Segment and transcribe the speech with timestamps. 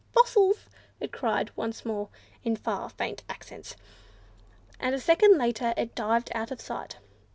[0.13, 0.65] "Fossils!"
[0.99, 2.09] it cried once more,
[2.43, 3.75] in far, faint accents;
[4.79, 6.95] and a second later it dived out of sight.